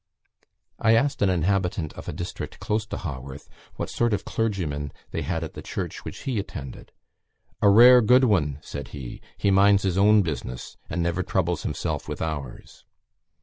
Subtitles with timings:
[0.79, 4.91] I asked an inhabitant of a district close to Haworth what sort of a clergyman
[5.11, 6.91] they had at the church which he attended.
[7.61, 12.07] "A rare good one," said he: "he minds his own business, and ne'er troubles himself
[12.09, 12.83] with ours."